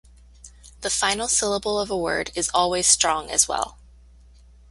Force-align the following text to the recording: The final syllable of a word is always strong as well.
The 0.79 0.89
final 0.89 1.27
syllable 1.27 1.79
of 1.79 1.91
a 1.91 1.95
word 1.95 2.31
is 2.33 2.49
always 2.55 2.87
strong 2.87 3.29
as 3.29 3.47
well. 3.47 3.77